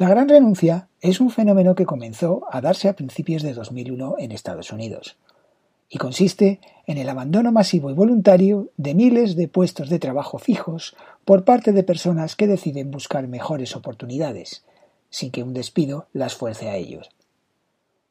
[0.00, 4.32] La gran renuncia es un fenómeno que comenzó a darse a principios de 2001 en
[4.32, 5.18] Estados Unidos
[5.90, 10.96] y consiste en el abandono masivo y voluntario de miles de puestos de trabajo fijos
[11.26, 14.64] por parte de personas que deciden buscar mejores oportunidades,
[15.10, 17.10] sin que un despido las fuerce a ellos.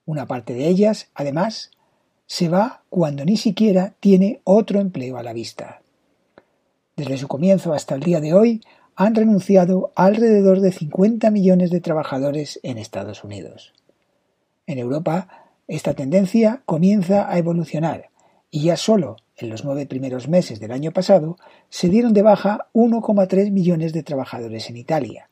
[0.05, 1.71] Una parte de ellas, además,
[2.27, 5.81] se va cuando ni siquiera tiene otro empleo a la vista.
[6.95, 8.61] Desde su comienzo hasta el día de hoy
[8.99, 13.73] han renunciado alrededor de 50 millones de trabajadores en Estados Unidos.
[14.67, 15.29] En Europa,
[15.69, 18.09] esta tendencia comienza a evolucionar
[18.51, 21.37] y ya solo en los nueve primeros meses del año pasado
[21.69, 25.29] se dieron de baja 1,3 millones de trabajadores en Italia,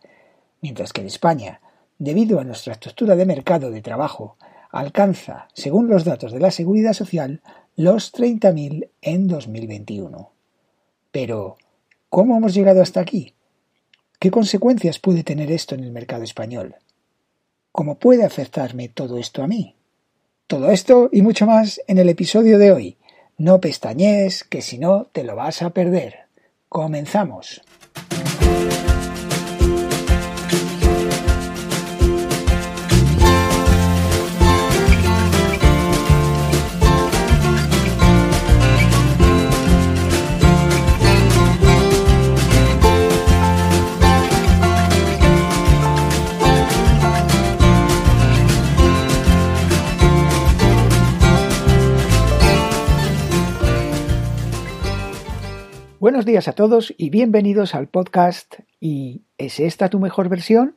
[0.61, 1.59] mientras que en España,
[1.99, 4.37] debido a nuestra estructura de mercado de trabajo,
[4.71, 7.41] alcanza, según los datos de la Seguridad Social,
[7.75, 10.31] los 30.000 en 2021.
[11.11, 11.57] Pero,
[12.07, 13.33] ¿cómo hemos llegado hasta aquí?
[14.19, 16.75] ¿Qué consecuencias puede tener esto en el mercado español?
[17.71, 19.75] ¿Cómo puede afectarme todo esto a mí?
[20.47, 22.97] Todo esto y mucho más en el episodio de hoy.
[23.37, 26.25] No pestañees, que si no te lo vas a perder.
[26.67, 27.61] Comenzamos.
[56.17, 60.75] Buenos días a todos y bienvenidos al podcast ¿Y es esta tu mejor versión?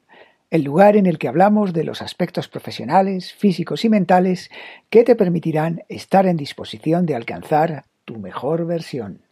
[0.51, 4.51] El lugar en el que hablamos de los aspectos profesionales, físicos y mentales
[4.91, 9.23] que te permitirán estar en disposición de alcanzar tu mejor versión.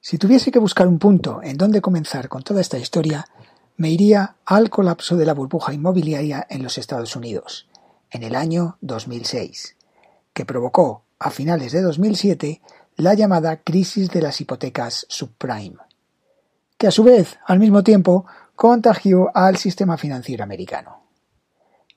[0.00, 3.26] Si tuviese que buscar un punto en donde comenzar con toda esta historia,
[3.76, 7.68] me iría al colapso de la burbuja inmobiliaria en los Estados Unidos,
[8.10, 9.76] en el año 2006,
[10.32, 12.60] que provocó, a finales de 2007,
[12.96, 15.76] la llamada crisis de las hipotecas subprime,
[16.78, 21.02] que a su vez, al mismo tiempo, contagió al sistema financiero americano.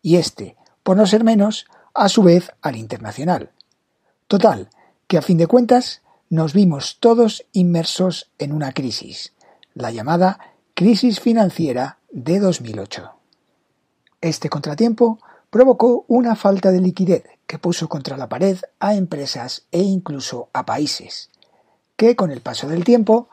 [0.02, 3.52] Y este, por no ser menos, a su vez al internacional.
[4.28, 4.70] Total,
[5.08, 9.34] que a fin de cuentas nos vimos todos inmersos en una crisis,
[9.74, 10.40] la llamada
[10.74, 13.12] crisis financiera de 2008.
[14.22, 19.82] Este contratiempo provocó una falta de liquidez que puso contra la pared a empresas e
[19.82, 21.32] incluso a países,
[21.96, 23.30] que con el paso del tiempo,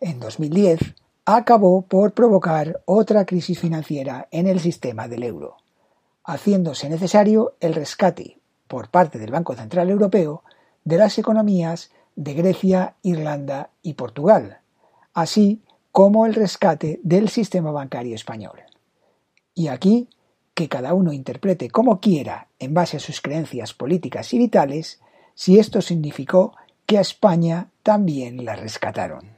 [0.00, 0.94] en 2010,
[1.24, 5.56] acabó por provocar otra crisis financiera en el sistema del euro,
[6.24, 10.42] haciéndose necesario el rescate por parte del Banco Central Europeo
[10.84, 14.58] de las economías de Grecia, Irlanda y Portugal,
[15.14, 15.62] así
[15.92, 18.60] como el rescate del sistema bancario español.
[19.54, 20.08] Y aquí
[20.54, 25.00] que cada uno interprete como quiera en base a sus creencias políticas y vitales,
[25.34, 26.54] si esto significó
[26.86, 29.34] que a España también la rescataron.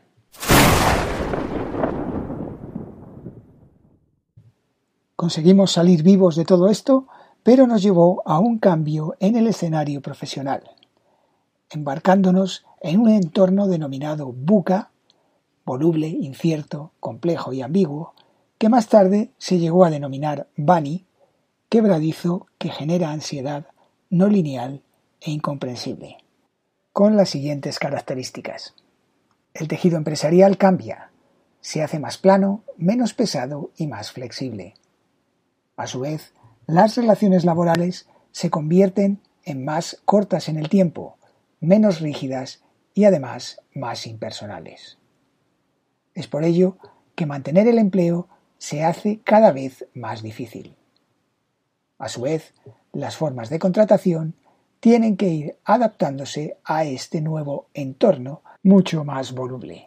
[5.17, 7.07] Conseguimos salir vivos de todo esto,
[7.43, 10.63] pero nos llevó a un cambio en el escenario profesional,
[11.71, 14.91] embarcándonos en un entorno denominado buca,
[15.65, 18.13] voluble, incierto, complejo y ambiguo,
[18.59, 21.06] que más tarde se llegó a denominar Bani,
[21.77, 23.67] quebradizo que genera ansiedad
[24.09, 24.83] no lineal
[25.21, 26.17] e incomprensible,
[26.95, 28.75] con las siguientes características.
[29.53, 31.11] El tejido empresarial cambia,
[31.61, 34.73] se hace más plano, menos pesado y más flexible.
[35.77, 36.33] A su vez,
[36.67, 41.19] las relaciones laborales se convierten en más cortas en el tiempo,
[41.61, 42.63] menos rígidas
[42.95, 44.97] y además más impersonales.
[46.15, 46.79] Es por ello
[47.15, 50.75] que mantener el empleo se hace cada vez más difícil.
[51.99, 52.55] A su vez,
[52.93, 54.35] las formas de contratación
[54.81, 59.87] tienen que ir adaptándose a este nuevo entorno mucho más voluble.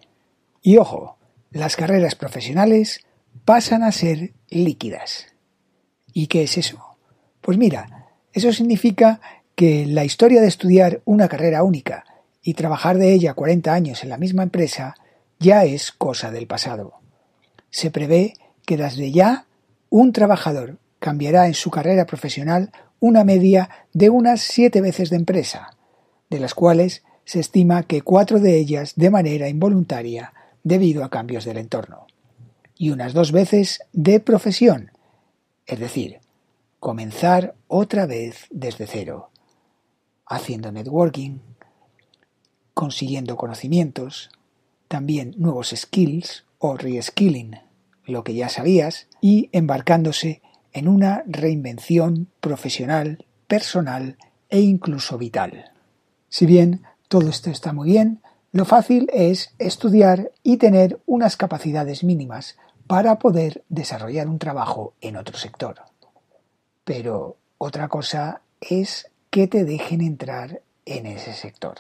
[0.62, 1.18] Y ojo,
[1.52, 3.06] las carreras profesionales
[3.46, 5.28] pasan a ser líquidas.
[6.14, 6.98] ¿Y qué es eso?
[7.42, 9.22] Pues mira, eso significa
[9.56, 12.06] que la historia de estudiar una carrera única
[12.42, 14.96] y trabajar de ella 40 años en la misma empresa
[15.40, 16.94] ya es cosa del pasado.
[17.70, 18.34] Se prevé
[18.66, 19.46] que desde ya
[19.90, 25.78] un trabajador cambiará en su carrera profesional una media de unas siete veces de empresa,
[26.30, 31.46] de las cuales se estima que cuatro de ellas de manera involuntaria debido a cambios
[31.46, 32.08] del entorno,
[32.76, 34.92] y unas dos veces de profesión,
[35.66, 36.20] es decir,
[36.80, 39.30] comenzar otra vez desde cero,
[40.26, 41.40] haciendo networking,
[42.74, 44.30] consiguiendo conocimientos,
[44.88, 47.60] también nuevos skills o reskilling,
[48.06, 50.42] lo que ya sabías, y embarcándose
[50.74, 54.18] en una reinvención profesional, personal
[54.50, 55.72] e incluso vital.
[56.30, 58.22] Si bien todo esto está muy bien,
[58.52, 62.58] lo fácil es estudiar y tener unas capacidades mínimas
[62.88, 65.82] para poder desarrollar un trabajo en otro sector.
[66.84, 71.78] Pero otra cosa es que te dejen entrar en ese sector.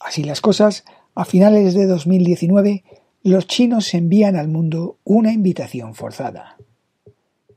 [0.00, 0.84] Así las cosas,
[1.16, 2.84] a finales de 2019,
[3.22, 6.58] los chinos envían al mundo una invitación forzada.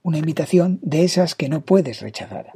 [0.02, 2.54] Una invitación de esas que no puedes rechazar.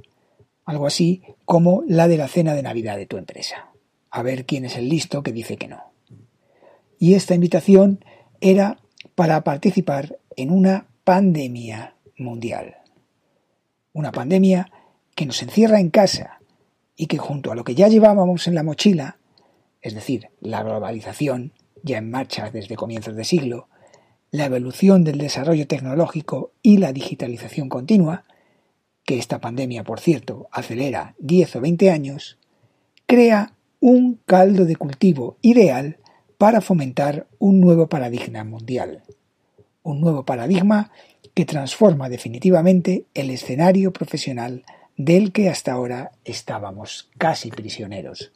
[0.63, 3.67] Algo así como la de la cena de Navidad de tu empresa.
[4.11, 5.83] A ver quién es el listo que dice que no.
[6.97, 8.03] Y esta invitación
[8.39, 8.79] era
[9.13, 12.77] para participar en una pandemia mundial.
[13.91, 14.71] Una pandemia
[15.15, 16.39] que nos encierra en casa
[16.95, 19.17] y que junto a lo que ya llevábamos en la mochila
[19.83, 21.51] es decir, la globalización,
[21.83, 23.67] ya en marcha desde comienzos de siglo,
[24.31, 28.23] la evolución del desarrollo tecnológico y la digitalización continua,
[29.05, 32.39] que esta pandemia, por cierto, acelera 10 o 20 años,
[33.05, 35.97] crea un caldo de cultivo ideal
[36.37, 39.03] para fomentar un nuevo paradigma mundial.
[39.83, 40.91] Un nuevo paradigma
[41.33, 44.63] que transforma definitivamente el escenario profesional
[44.95, 48.31] del que hasta ahora estábamos casi prisioneros.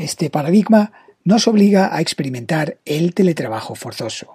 [0.00, 0.92] Este paradigma
[1.24, 4.32] nos obliga a experimentar el teletrabajo forzoso.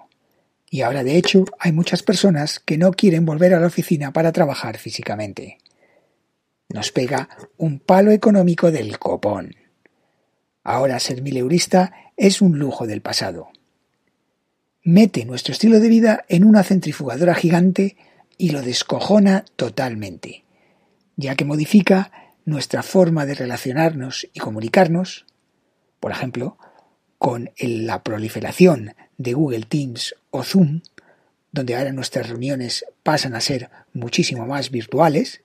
[0.70, 4.32] Y ahora, de hecho, hay muchas personas que no quieren volver a la oficina para
[4.32, 5.58] trabajar físicamente.
[6.70, 9.56] Nos pega un palo económico del copón.
[10.64, 13.48] Ahora ser mileurista es un lujo del pasado.
[14.84, 17.98] Mete nuestro estilo de vida en una centrifugadora gigante
[18.38, 20.44] y lo descojona totalmente,
[21.16, 22.12] ya que modifica
[22.46, 25.26] nuestra forma de relacionarnos y comunicarnos,
[26.06, 26.60] por ejemplo,
[27.18, 30.82] con la proliferación de Google Teams o Zoom,
[31.52, 35.42] donde ahora nuestras reuniones pasan a ser muchísimo más virtuales,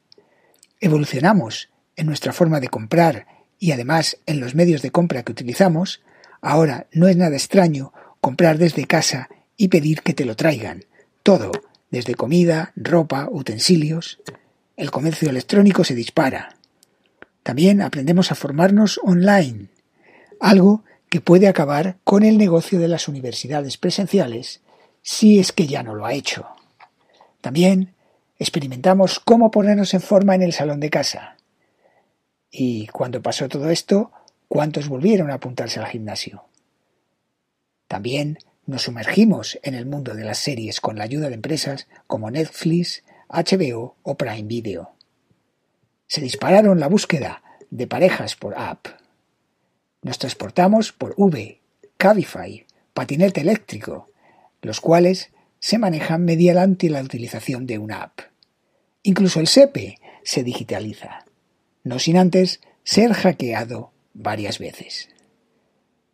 [0.79, 3.27] evolucionamos en nuestra forma de comprar
[3.59, 6.03] y además en los medios de compra que utilizamos,
[6.43, 10.85] ahora no es nada extraño comprar desde casa y pedir que te lo traigan.
[11.23, 11.53] Todo,
[11.91, 14.21] desde comida, ropa, utensilios.
[14.77, 16.57] El comercio electrónico se dispara.
[17.43, 19.71] También aprendemos a formarnos online
[20.41, 24.61] algo que puede acabar con el negocio de las universidades presenciales
[25.03, 26.47] si es que ya no lo ha hecho.
[27.41, 27.95] También
[28.39, 31.37] experimentamos cómo ponernos en forma en el salón de casa.
[32.51, 34.13] Y cuando pasó todo esto,
[34.49, 36.45] ¿cuántos volvieron a apuntarse al gimnasio?
[37.87, 42.31] También nos sumergimos en el mundo de las series con la ayuda de empresas como
[42.31, 44.93] Netflix, HBO o Prime Video.
[46.07, 48.87] Se dispararon la búsqueda de parejas por app
[50.03, 51.61] nos transportamos por V,
[51.97, 54.09] Cabify, patinete eléctrico,
[54.63, 58.21] los cuales se manejan mediante la utilización de una app.
[59.03, 61.25] Incluso el SEPE se digitaliza,
[61.85, 65.09] no sin antes ser hackeado varias veces.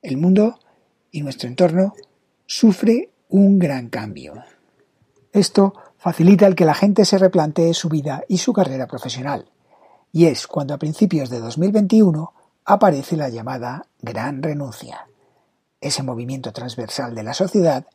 [0.02, 0.60] El mundo
[1.10, 1.94] y nuestro entorno
[2.46, 4.44] sufre un gran cambio.
[5.32, 9.50] Esto facilita el que la gente se replantee su vida y su carrera profesional,
[10.12, 12.32] y es cuando a principios de 2021
[12.66, 15.06] aparece la llamada Gran Renuncia,
[15.80, 17.86] ese movimiento transversal de la sociedad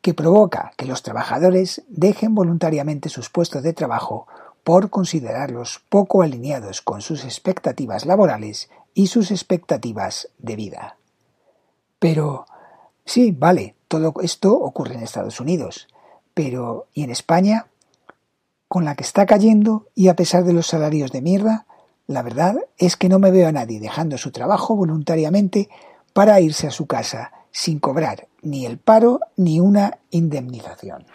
[0.00, 4.28] que provoca que los trabajadores dejen voluntariamente sus puestos de trabajo
[4.62, 10.96] por considerarlos poco alineados con sus expectativas laborales y sus expectativas de vida.
[11.98, 12.46] Pero,
[13.04, 15.88] sí, vale, todo esto ocurre en Estados Unidos,
[16.34, 17.66] pero ¿y en España?
[18.68, 21.66] Con la que está cayendo y a pesar de los salarios de mierda,
[22.10, 25.68] la verdad es que no me veo a nadie dejando su trabajo voluntariamente
[26.12, 31.06] para irse a su casa sin cobrar ni el paro ni una indemnización.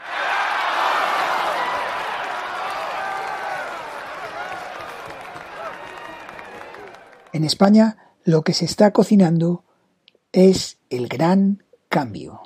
[7.33, 9.65] En España lo que se está cocinando
[10.31, 12.39] es el gran cambio.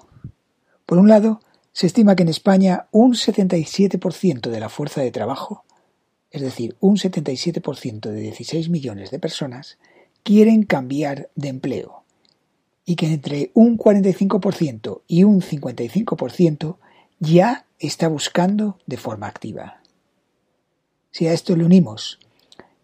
[0.87, 1.41] Por un lado,
[1.71, 5.65] se estima que en España un 77% de la fuerza de trabajo
[6.31, 9.77] es decir, un 77% de 16 millones de personas,
[10.23, 12.03] quieren cambiar de empleo
[12.85, 16.77] y que entre un 45% y un 55%
[17.19, 19.81] ya está buscando de forma activa.
[21.11, 22.19] Si a esto le unimos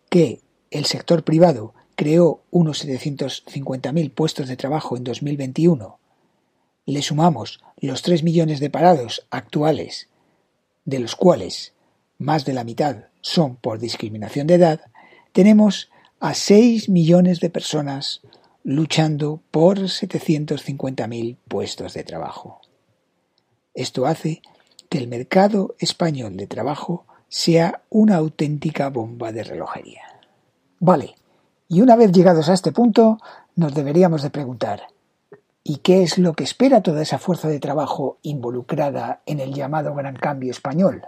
[0.10, 6.00] que el sector privado creó unos 750.000 puestos de trabajo en 2021,
[6.86, 10.10] le sumamos los 3 millones de parados actuales,
[10.86, 11.75] de los cuales
[12.17, 14.81] más de la mitad son por discriminación de edad,
[15.31, 18.22] tenemos a 6 millones de personas
[18.63, 22.62] luchando por 750.000 puestos de trabajo.
[23.74, 24.41] Esto hace
[24.89, 30.01] que el mercado español de trabajo sea una auténtica bomba de relojería.
[30.79, 31.15] Vale,
[31.67, 33.19] y una vez llegados a este punto,
[33.55, 34.84] nos deberíamos de preguntar,
[35.63, 39.93] ¿y qué es lo que espera toda esa fuerza de trabajo involucrada en el llamado
[39.95, 41.03] gran cambio español?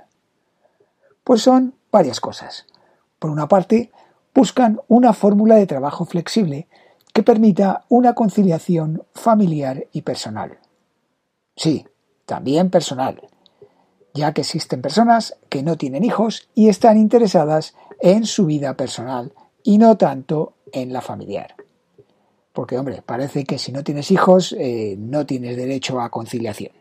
[1.27, 2.67] Pues son varias cosas.
[3.19, 3.91] Por una parte,
[4.33, 6.69] buscan una fórmula de trabajo flexible
[7.11, 10.57] que permita una conciliación familiar y personal.
[11.53, 11.85] Sí,
[12.25, 13.27] también personal,
[14.13, 19.33] ya que existen personas que no tienen hijos y están interesadas en su vida personal
[19.63, 21.55] y no tanto en la familiar.
[22.53, 26.71] Porque, hombre, parece que si no tienes hijos eh, no tienes derecho a conciliación.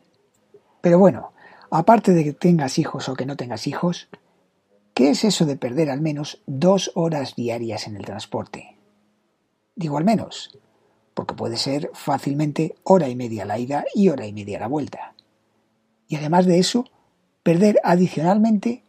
[0.83, 1.33] Pero bueno,
[1.69, 4.09] aparte de que tengas hijos o que no tengas hijos,
[4.97, 8.79] ¿qué es eso de perder al menos dos horas diarias en el transporte?
[9.75, 10.59] Digo al menos,
[11.13, 15.15] porque puede ser fácilmente hora y media la ida y hora y media la vuelta.
[16.09, 16.87] Y además de eso,
[17.43, 18.85] perder adicionalmente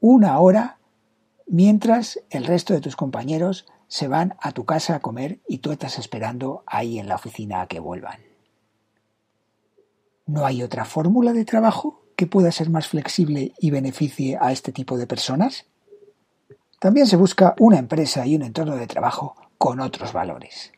[0.00, 0.78] una hora
[1.48, 5.72] mientras el resto de tus compañeros se van a tu casa a comer y tú
[5.72, 8.20] estás esperando ahí en la oficina a que vuelvan.
[10.26, 14.72] ¿No hay otra fórmula de trabajo que pueda ser más flexible y beneficie a este
[14.72, 15.64] tipo de personas?
[16.78, 20.70] También se busca una empresa y un entorno de trabajo con otros valores,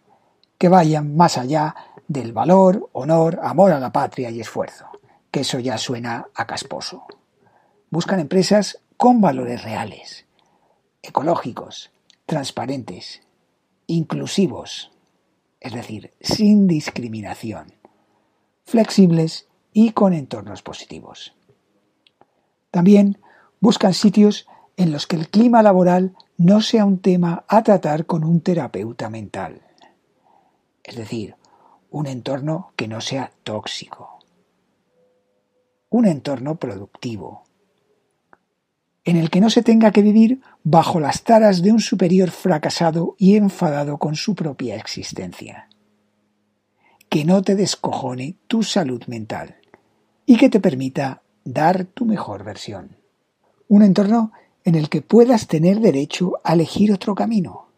[0.57, 1.75] que vayan más allá
[2.07, 4.87] del valor, honor, amor a la patria y esfuerzo,
[5.33, 7.07] que eso ya suena a casposo.
[7.91, 10.27] Buscan empresas con valores reales,
[11.03, 11.91] ecológicos,
[12.25, 13.21] transparentes,
[13.89, 14.93] inclusivos,
[15.59, 17.75] es decir, sin discriminación,
[18.65, 21.35] flexibles y con entornos positivos.
[22.71, 23.19] También
[23.61, 28.25] buscan sitios en los que el clima laboral no sea un tema a tratar con
[28.25, 29.63] un terapeuta mental,
[30.83, 31.37] es decir,
[31.91, 34.19] un entorno que no sea tóxico,
[35.91, 37.45] un entorno productivo,
[39.05, 43.15] en el que no se tenga que vivir bajo las taras de un superior fracasado
[43.19, 45.69] y enfadado con su propia existencia.
[47.09, 49.62] Que no te descojone tu salud mental
[50.27, 52.97] y que te permita dar tu mejor versión.
[53.69, 54.33] Un entorno
[54.65, 57.69] en el que puedas tener derecho a elegir otro camino.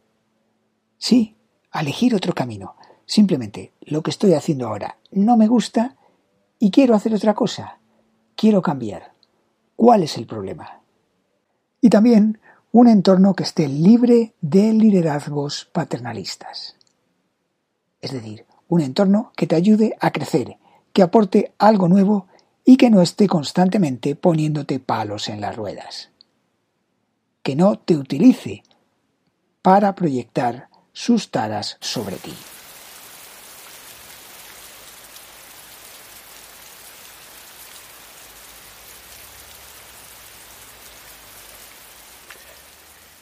[0.99, 1.37] Sí,
[1.71, 2.77] a elegir otro camino.
[3.07, 5.97] Simplemente lo que estoy haciendo ahora no me gusta
[6.59, 7.79] y quiero hacer otra cosa.
[8.37, 9.13] Quiero cambiar.
[9.77, 10.85] ¿Cuál es el problema?
[11.85, 12.41] y también
[12.73, 16.79] un entorno que esté libre de liderazgos paternalistas.
[18.01, 20.57] Es decir, un entorno que te ayude a crecer,
[20.95, 22.27] que aporte algo nuevo
[22.65, 26.11] y que no esté constantemente poniéndote palos en las ruedas.
[27.43, 28.63] Que no te utilice
[29.61, 32.35] para proyectar sus taras sobre ti.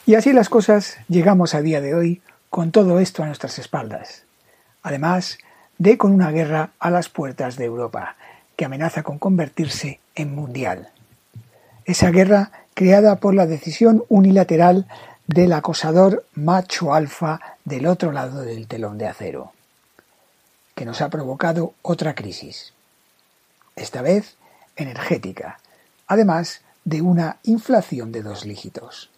[0.04, 4.24] Y así las cosas llegamos a día de hoy con todo esto a nuestras espaldas.
[4.82, 5.38] Además
[5.78, 8.16] de con una guerra a las puertas de Europa,
[8.64, 10.90] amenaza con convertirse en mundial.
[11.84, 14.86] Esa guerra creada por la decisión unilateral
[15.26, 19.52] del acosador macho alfa del otro lado del telón de acero,
[20.74, 22.72] que nos ha provocado otra crisis,
[23.76, 24.36] esta vez
[24.76, 25.58] energética,
[26.06, 29.10] además de una inflación de dos dígitos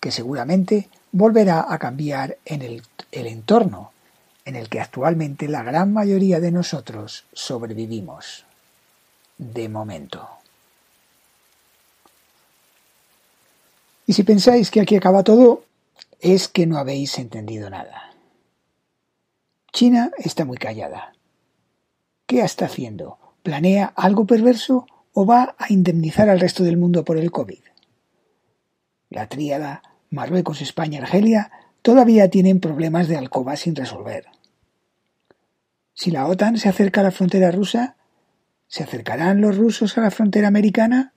[0.00, 2.82] que seguramente volverá a cambiar en el
[3.26, 3.92] entorno
[4.44, 8.46] en el que actualmente la gran mayoría de nosotros sobrevivimos.
[9.40, 10.28] De momento.
[14.04, 15.64] Y si pensáis que aquí acaba todo,
[16.20, 18.12] es que no habéis entendido nada.
[19.72, 21.14] China está muy callada.
[22.26, 23.16] ¿Qué está haciendo?
[23.42, 27.62] ¿Planea algo perverso o va a indemnizar al resto del mundo por el COVID?
[29.08, 34.26] La tríada Marruecos, España, Argelia todavía tienen problemas de alcoba sin resolver.
[35.94, 37.96] Si la OTAN se acerca a la frontera rusa,
[38.70, 41.12] ¿se acercarán los rusos a la frontera americana?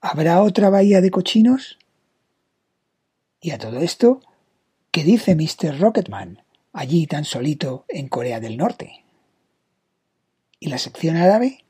[0.00, 1.78] ¿Habrá otra bahía de cochinos?
[3.38, 4.22] Y a todo esto,
[4.90, 5.78] ¿qué dice Mr.
[5.78, 9.04] Rocketman allí tan solito en Corea del Norte?
[10.58, 11.64] ¿Y la sección árabe?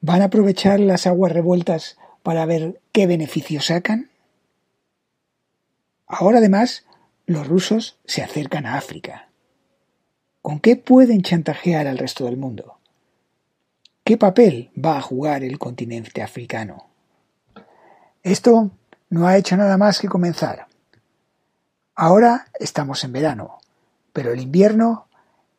[0.00, 4.10] ¿Van a aprovechar las aguas revueltas para ver qué beneficios sacan?
[6.06, 6.86] Ahora además
[7.26, 9.28] los rusos se acercan a África.
[10.40, 12.78] ¿Con qué pueden chantajear al resto del mundo?
[14.06, 16.90] ¿Qué papel va a jugar el continente africano?
[18.22, 18.70] Esto
[19.08, 20.66] no ha hecho nada más que comenzar.
[21.94, 23.60] Ahora estamos en verano,
[24.12, 25.06] pero el invierno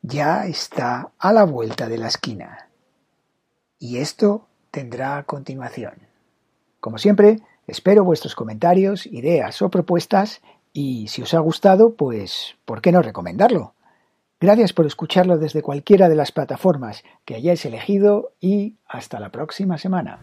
[0.04, 2.70] ya está a la vuelta de la esquina.
[3.80, 5.96] Y esto tendrá continuación.
[6.80, 12.84] Como siempre, espero vuestros comentarios, ideas o propuestas y si os ha gustado, pues, ¿por
[12.84, 13.74] qué no recomendarlo?
[14.40, 19.78] Gracias por escucharlo desde cualquiera de las plataformas que hayáis elegido y hasta la próxima
[19.78, 20.20] semana.